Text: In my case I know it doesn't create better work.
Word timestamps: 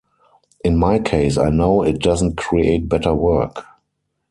In 0.63 0.77
my 0.77 0.97
case 0.97 1.37
I 1.37 1.51
know 1.51 1.83
it 1.83 2.01
doesn't 2.01 2.35
create 2.35 2.89
better 2.89 3.13
work. 3.13 3.65